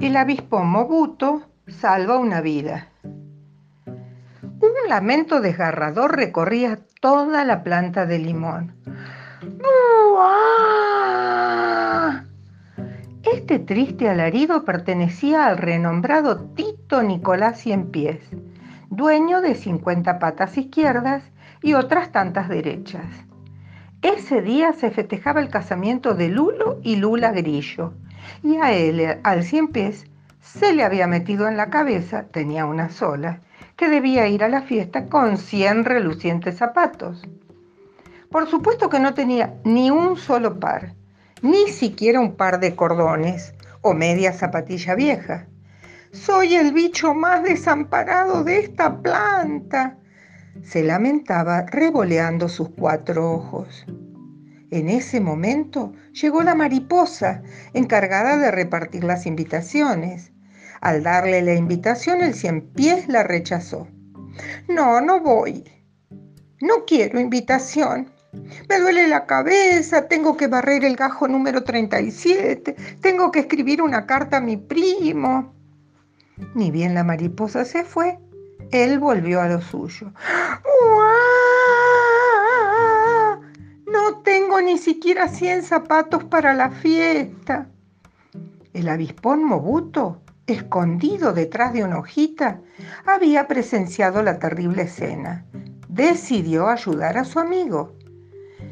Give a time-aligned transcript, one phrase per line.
[0.00, 2.88] el avispón Mobuto salva una vida.
[3.84, 8.74] Un lamento desgarrador recorría toda la planta de limón.
[13.22, 18.20] Este triste alarido pertenecía al renombrado Tito Nicolás Cienpies,
[18.88, 21.22] dueño de 50 patas izquierdas
[21.62, 23.06] y otras tantas derechas.
[24.00, 27.92] Ese día se festejaba el casamiento de Lulo y Lula Grillo,
[28.42, 30.06] y a él, al cien pies,
[30.40, 33.40] se le había metido en la cabeza, tenía una sola,
[33.76, 37.22] que debía ir a la fiesta con 100 relucientes zapatos.
[38.30, 40.94] Por supuesto que no tenía ni un solo par,
[41.42, 45.46] ni siquiera un par de cordones o media zapatilla vieja.
[46.12, 49.96] Soy el bicho más desamparado de esta planta,
[50.62, 53.86] se lamentaba revoleando sus cuatro ojos.
[54.70, 57.42] En ese momento llegó la mariposa,
[57.74, 60.32] encargada de repartir las invitaciones.
[60.80, 63.88] Al darle la invitación, el cien pies la rechazó.
[64.68, 65.64] No, no voy.
[66.60, 68.10] No quiero invitación.
[68.68, 74.06] Me duele la cabeza, tengo que barrer el gajo número 37, tengo que escribir una
[74.06, 75.52] carta a mi primo.
[76.54, 78.18] Ni bien la mariposa se fue,
[78.70, 80.12] él volvió a lo suyo.
[80.12, 81.02] No
[84.70, 87.66] ni siquiera 100 zapatos para la fiesta.
[88.72, 92.60] El avispón Mobuto, escondido detrás de una hojita,
[93.04, 95.44] había presenciado la terrible escena.
[95.88, 97.96] Decidió ayudar a su amigo.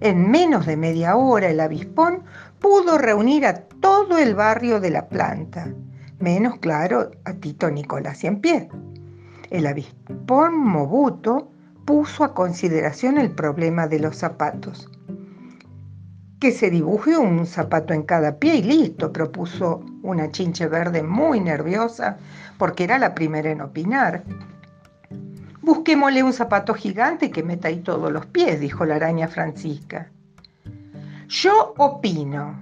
[0.00, 2.24] En menos de media hora el avispón
[2.58, 5.74] pudo reunir a todo el barrio de la planta,
[6.18, 8.70] menos claro a Tito Nicolás en pie
[9.52, 11.50] el avispón Mobuto
[11.84, 14.88] puso a consideración el problema de los zapatos.
[16.42, 21.38] Que se dibuje un zapato en cada pie y listo, propuso una chinche verde muy
[21.38, 22.16] nerviosa
[22.58, 24.24] porque era la primera en opinar.
[25.60, 30.10] Busquémosle un zapato gigante que meta ahí todos los pies, dijo la araña Francisca.
[31.28, 32.58] Yo opino.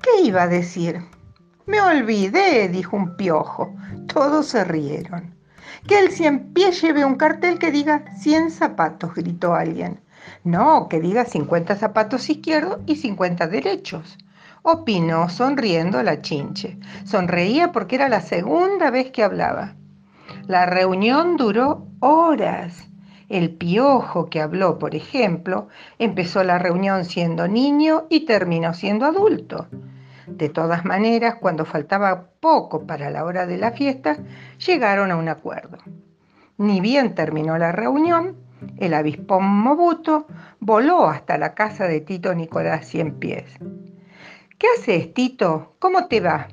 [0.00, 0.98] ¿Qué iba a decir?
[1.66, 3.76] Me olvidé, dijo un piojo.
[4.06, 5.34] Todos se rieron.
[5.86, 10.00] Que el cien pies lleve un cartel que diga 100 zapatos, gritó alguien.
[10.44, 14.18] No, que diga 50 zapatos izquierdos y 50 derechos.
[14.62, 16.78] Opinó, sonriendo la chinche.
[17.04, 19.74] Sonreía porque era la segunda vez que hablaba.
[20.46, 22.88] La reunión duró horas.
[23.28, 25.68] El piojo que habló, por ejemplo,
[25.98, 29.68] empezó la reunión siendo niño y terminó siendo adulto.
[30.26, 34.18] De todas maneras, cuando faltaba poco para la hora de la fiesta,
[34.64, 35.78] llegaron a un acuerdo.
[36.58, 38.36] Ni bien terminó la reunión,
[38.78, 40.26] el avispón Mobuto
[40.60, 43.44] voló hasta la casa de Tito Nicolás Cien Pies.
[44.58, 45.74] ¿Qué haces, Tito?
[45.78, 46.48] ¿Cómo te va?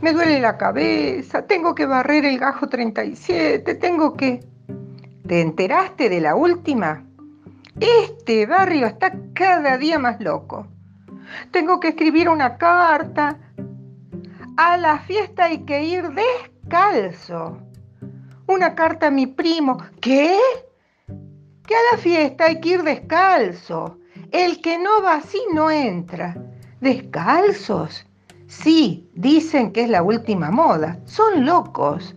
[0.00, 4.44] Me duele la cabeza, tengo que barrer el gajo 37, tengo que...
[5.26, 7.04] ¿Te enteraste de la última?
[7.80, 10.66] Este barrio está cada día más loco.
[11.50, 13.38] Tengo que escribir una carta.
[14.56, 17.58] A la fiesta hay que ir descalzo.
[18.46, 19.78] Una carta a mi primo.
[20.00, 20.38] ¿Qué?
[21.66, 23.98] Que a la fiesta hay que ir descalzo.
[24.30, 26.36] El que no va así no entra.
[26.80, 28.06] ¿Descalzos?
[28.46, 31.00] Sí, dicen que es la última moda.
[31.04, 32.14] Son locos.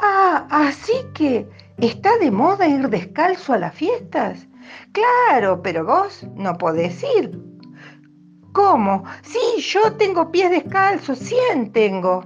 [0.00, 1.48] Ah, así que
[1.78, 4.46] está de moda ir descalzo a las fiestas.
[4.92, 7.48] Claro, pero vos no podés ir
[8.58, 9.04] ¿Cómo?
[9.22, 12.24] Sí, yo tengo pies descalzos, 100 tengo.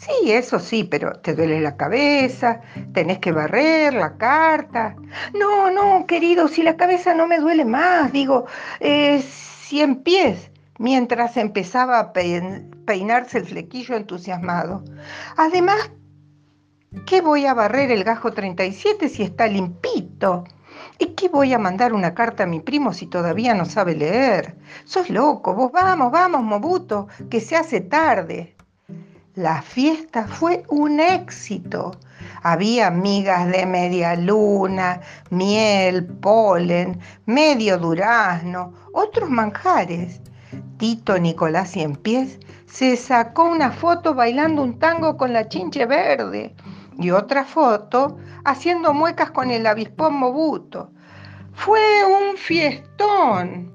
[0.00, 2.60] Sí, eso sí, pero te duele la cabeza,
[2.92, 4.94] tenés que barrer la carta.
[5.34, 8.46] No, no, querido, si la cabeza no me duele más, digo,
[8.80, 14.84] eh, 100 pies, mientras empezaba a peinarse el flequillo entusiasmado.
[15.36, 15.90] Además,
[17.04, 20.44] ¿qué voy a barrer el gajo 37 si está limpito?
[20.98, 24.56] ¿Y qué voy a mandar una carta a mi primo si todavía no sabe leer?
[24.84, 28.57] Sos loco, vos vamos, vamos, Mobuto, que se hace tarde.
[29.38, 31.92] La fiesta fue un éxito.
[32.42, 35.00] Había migas de media luna,
[35.30, 40.20] miel, polen, medio durazno, otros manjares.
[40.76, 46.56] Tito Nicolás pies se sacó una foto bailando un tango con la chinche verde
[46.98, 50.90] y otra foto haciendo muecas con el avispón Mobuto.
[51.54, 53.70] Fue un fiestón.